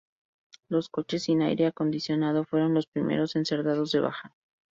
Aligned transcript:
Los 0.67 0.89
coches 0.89 1.21
sin 1.25 1.43
aire 1.43 1.67
acondicionado 1.67 2.43
fueron 2.43 2.73
los 2.73 2.87
primeros 2.87 3.35
en 3.35 3.45
ser 3.45 3.63
dados 3.63 3.91
de 3.91 3.99
baja. 3.99 4.33